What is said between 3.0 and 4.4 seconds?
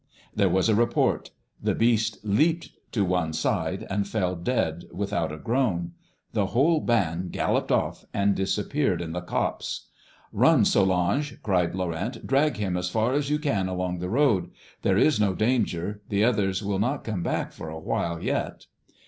one side and fell